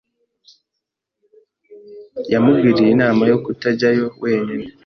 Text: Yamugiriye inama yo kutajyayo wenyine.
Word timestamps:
Yamugiriye 2.33 2.89
inama 2.95 3.23
yo 3.31 3.37
kutajyayo 3.43 4.05
wenyine. 4.23 4.65